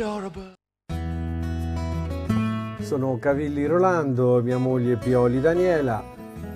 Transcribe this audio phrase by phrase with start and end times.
[0.00, 0.54] adorable.
[2.80, 6.02] Sono Cavilli Rolando mia moglie Pioli Daniela.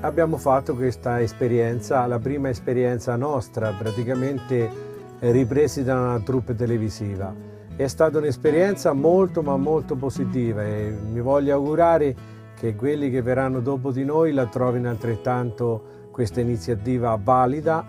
[0.01, 4.71] Abbiamo fatto questa esperienza, la prima esperienza nostra, praticamente
[5.19, 7.35] eh, ripresi da una troupe televisiva.
[7.77, 13.61] È stata un'esperienza molto ma molto positiva e mi voglio augurare che quelli che verranno
[13.61, 17.85] dopo di noi la trovino altrettanto questa iniziativa valida.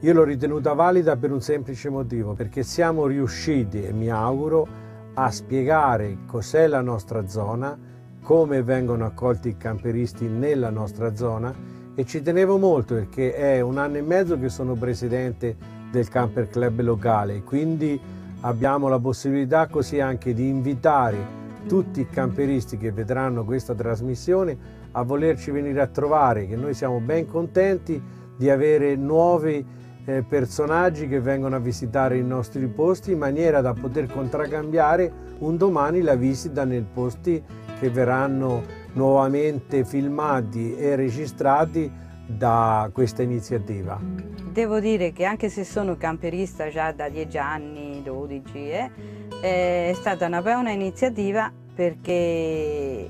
[0.00, 4.81] Io l'ho ritenuta valida per un semplice motivo, perché siamo riusciti, e mi auguro,
[5.14, 7.78] a spiegare cos'è la nostra zona,
[8.22, 11.54] come vengono accolti i camperisti nella nostra zona
[11.94, 15.56] e ci tenevo molto perché è un anno e mezzo che sono presidente
[15.90, 18.00] del camper club locale, quindi
[18.40, 25.02] abbiamo la possibilità così anche di invitare tutti i camperisti che vedranno questa trasmissione a
[25.02, 28.02] volerci venire a trovare, che noi siamo ben contenti
[28.36, 29.64] di avere nuovi
[30.04, 35.56] eh, personaggi che vengono a visitare i nostri posti in maniera da poter contraccambiare un
[35.56, 37.42] domani la visita nei posti
[37.78, 38.62] che verranno
[38.94, 41.90] nuovamente filmati e registrati
[42.26, 43.98] da questa iniziativa.
[44.52, 48.90] Devo dire che anche se sono camperista già da 10 anni, 12, eh,
[49.40, 53.08] è stata una buona iniziativa perché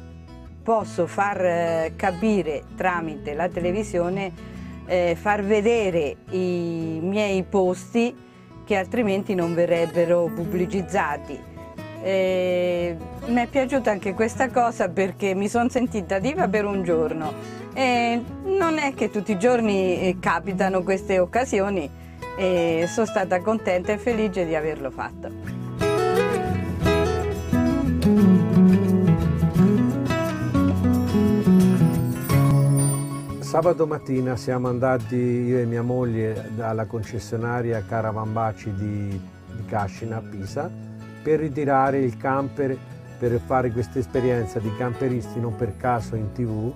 [0.63, 4.33] posso far eh, capire tramite la televisione,
[4.87, 8.15] eh, far vedere i miei posti
[8.65, 11.51] che altrimenti non verrebbero pubblicizzati.
[12.05, 17.33] Mi è piaciuta anche questa cosa perché mi sono sentita diva per un giorno
[17.75, 21.89] e non è che tutti i giorni eh, capitano queste occasioni
[22.37, 25.52] e sono stata contenta e felice di averlo fatto.
[33.53, 40.21] Sabato mattina siamo andati io e mia moglie alla concessionaria Caravambaci di, di Cascina a
[40.23, 40.71] Pisa
[41.23, 42.75] per ritirare il camper
[43.19, 46.73] per fare questa esperienza di camperisti non per caso in tv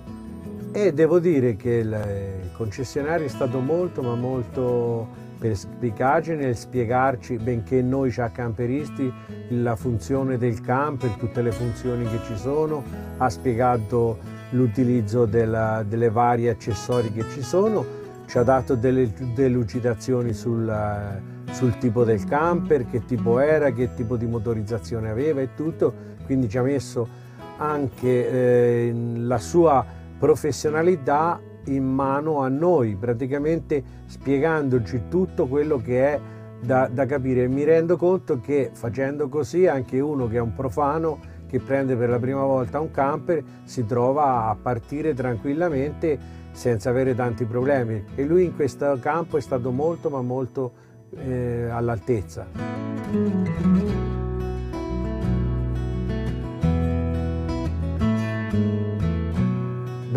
[0.71, 7.81] e devo dire che il concessionario è stato molto ma molto perspicace nel spiegarci, benché
[7.81, 9.11] noi già camperisti,
[9.49, 12.83] la funzione del camper, tutte le funzioni che ci sono,
[13.17, 17.85] ha spiegato l'utilizzo delle varie accessori che ci sono,
[18.25, 21.21] ci ha dato delle delucidazioni sul,
[21.51, 25.93] sul tipo del camper, che tipo era, che tipo di motorizzazione aveva e tutto,
[26.25, 27.25] quindi ci ha messo
[27.57, 29.85] anche eh, la sua
[30.17, 36.19] professionalità in mano a noi, praticamente spiegandoci tutto quello che è
[36.61, 37.47] da, da capire.
[37.47, 42.09] Mi rendo conto che facendo così anche uno che è un profano che prende per
[42.09, 48.25] la prima volta un camper si trova a partire tranquillamente senza avere tanti problemi e
[48.25, 50.71] lui in questo campo è stato molto ma molto
[51.15, 52.45] eh, all'altezza.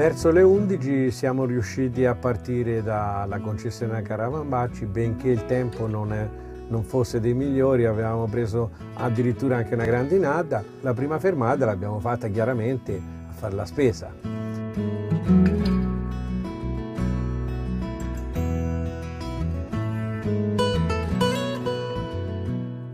[0.00, 6.26] Verso le 11 siamo riusciti a partire dalla concessionaria Caravambacci, benché il tempo non, è,
[6.70, 10.62] non, fosse dei migliori, avevamo preso addirittura anche una grandinata.
[10.80, 14.12] La prima fermata l'abbiamo fatta chiaramente a fare la spesa.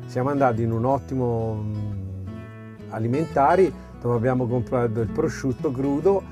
[0.07, 1.65] Siamo andati in un ottimo
[2.89, 6.23] alimentari dove abbiamo comprato il prosciutto crudo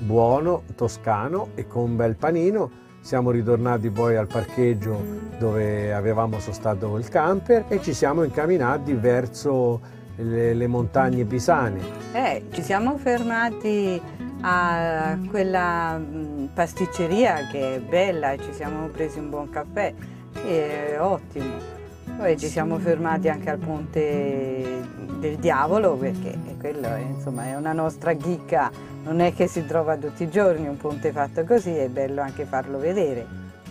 [0.00, 2.82] buono, toscano e con un bel panino.
[3.04, 4.98] Siamo ritornati poi al parcheggio
[5.38, 9.78] dove avevamo sostato il camper e ci siamo incamminati verso
[10.16, 11.80] le, le montagne pisane.
[12.14, 14.00] Eh, ci siamo fermati
[14.40, 16.00] a quella
[16.54, 19.92] pasticceria che è bella, ci siamo presi un buon caffè,
[20.42, 21.82] è ottimo.
[22.16, 24.82] Poi ci siamo fermati anche al ponte
[25.18, 28.70] del diavolo perché quello è, insomma, è una nostra chicca,
[29.02, 32.44] non è che si trova tutti i giorni un ponte fatto così, è bello anche
[32.44, 33.26] farlo vedere.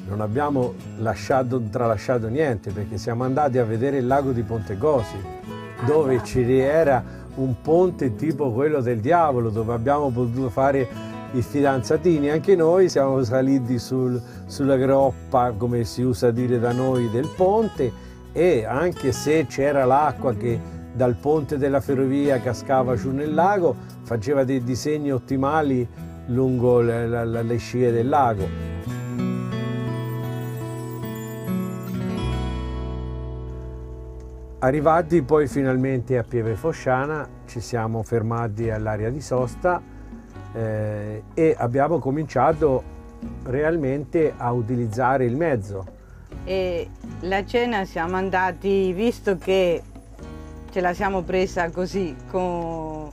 [0.08, 5.16] Non abbiamo lasciato, tralasciato niente perché siamo andati a vedere il lago di Pontecosi
[5.86, 7.02] dove ci era
[7.36, 10.88] un ponte tipo quello del diavolo dove abbiamo potuto fare
[11.32, 17.10] i fidanzatini, anche noi siamo saliti sul, sulla groppa, come si usa dire da noi,
[17.10, 20.60] del ponte e anche se c'era l'acqua che
[20.94, 25.88] dal ponte della ferrovia cascava giù nel lago, faceva dei disegni ottimali
[26.28, 28.72] lungo le, le- le- scie del lago.
[34.60, 39.82] Arrivati poi finalmente a Pieve Fosciana, ci siamo fermati all'area di sosta
[40.54, 42.82] eh, e abbiamo cominciato
[43.44, 45.93] realmente a utilizzare il mezzo.
[46.46, 46.90] E
[47.22, 49.82] la cena siamo andati, visto che
[50.72, 53.10] ce la siamo presa così con,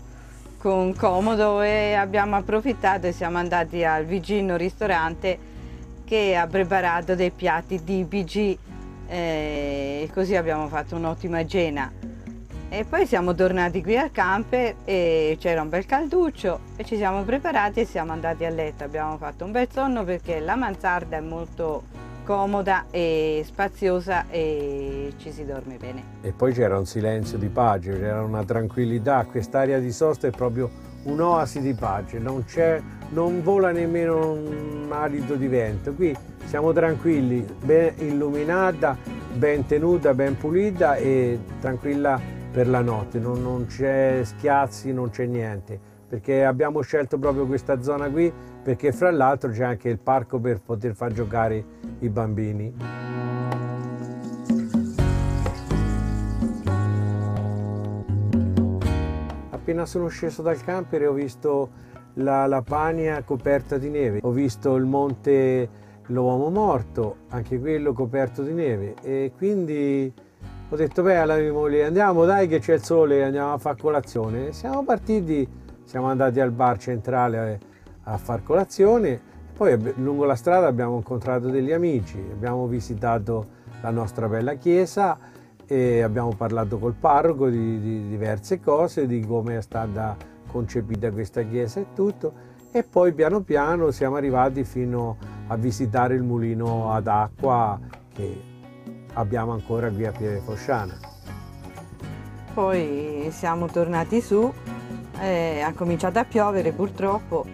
[0.59, 5.39] con comodo e abbiamo approfittato e siamo andati al vicino ristorante
[6.05, 8.59] che ha preparato dei piatti tipici
[9.07, 11.93] eh, e così abbiamo fatto un'ottima cena.
[12.73, 17.23] E poi siamo tornati qui al camper e c'era un bel calduccio e ci siamo
[17.25, 18.85] preparati e siamo andati a letto.
[18.85, 21.83] Abbiamo fatto un bel sonno perché la mansarda è molto
[22.31, 26.05] comoda e spaziosa e ci si dorme bene.
[26.21, 30.71] E poi c'era un silenzio di pace, c'era una tranquillità, quest'area di sosta è proprio
[31.03, 32.45] un'oasi di pace, non,
[33.09, 38.97] non vola nemmeno un alito di vento, qui siamo tranquilli, ben illuminata,
[39.33, 42.21] ben tenuta, ben pulita e tranquilla
[42.53, 47.81] per la notte, non, non c'è schiazzi, non c'è niente, perché abbiamo scelto proprio questa
[47.83, 48.33] zona qui
[48.65, 51.65] perché fra l'altro c'è anche il parco per poter far giocare
[52.01, 52.75] i bambini.
[59.51, 61.71] Appena sono sceso dal camper ho visto
[62.15, 65.69] la Lapania coperta di neve, ho visto il monte
[66.07, 70.13] L'Uomo Morto, anche quello coperto di neve e quindi
[70.69, 73.77] ho detto beh alla mia moglie andiamo dai che c'è il sole, andiamo a fare
[73.81, 74.53] colazione.
[74.53, 75.49] Siamo partiti,
[75.91, 77.59] siamo andati al bar centrale
[78.05, 79.21] a, a far colazione,
[79.57, 85.19] poi lungo la strada abbiamo incontrato degli amici, abbiamo visitato la nostra bella chiesa
[85.67, 90.17] e abbiamo parlato col parroco di, di diverse cose, di come è stata
[90.47, 92.35] concepita questa chiesa e tutto.
[92.71, 95.17] E poi piano piano siamo arrivati fino
[95.49, 97.77] a visitare il mulino ad acqua
[98.15, 98.41] che
[99.15, 100.97] abbiamo ancora qui a Pieve Fosciana.
[102.55, 104.53] Poi siamo tornati su,
[105.21, 107.45] eh, ha cominciato a piovere purtroppo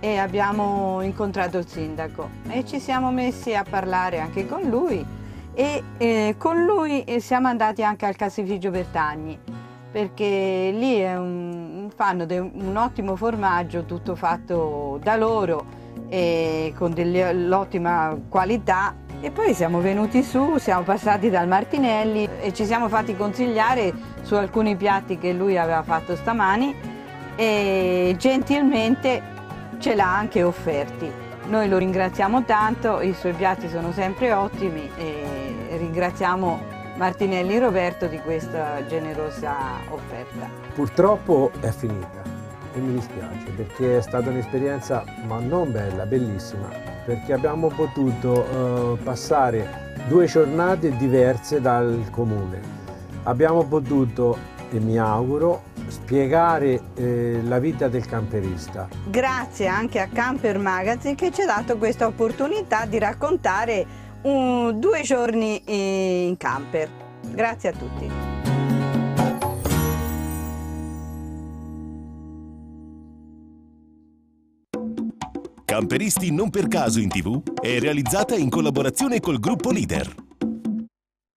[0.00, 2.28] e abbiamo incontrato il sindaco.
[2.48, 5.04] E ci siamo messi a parlare anche con lui.
[5.52, 9.38] E eh, con lui eh, siamo andati anche al caseificio Bertagni
[9.90, 15.64] perché lì un- fanno de- un ottimo formaggio tutto fatto da loro
[16.08, 18.94] e con dell'ottima qualità.
[19.20, 24.34] E poi siamo venuti su, siamo passati dal Martinelli e ci siamo fatti consigliare su
[24.34, 26.74] alcuni piatti che lui aveva fatto stamani
[27.36, 29.22] e gentilmente
[29.78, 31.10] ce l'ha anche offerti.
[31.46, 38.18] Noi lo ringraziamo tanto, i suoi piatti sono sempre ottimi e ringraziamo Martinelli Roberto di
[38.18, 39.56] questa generosa
[39.88, 40.48] offerta.
[40.74, 42.22] Purtroppo è finita
[42.74, 46.68] e mi dispiace perché è stata un'esperienza ma non bella, bellissima,
[47.04, 52.60] perché abbiamo potuto eh, passare due giornate diverse dal comune.
[53.24, 54.36] Abbiamo potuto,
[54.70, 58.88] e mi auguro, spiegare eh, la vita del camperista.
[59.08, 63.86] Grazie anche a Camper Magazine che ci ha dato questa opportunità di raccontare
[64.22, 65.62] un- due giorni
[66.28, 66.88] in camper.
[67.32, 68.10] Grazie a tutti.
[75.64, 80.29] Camperisti non per caso in tv è realizzata in collaborazione col gruppo Leader.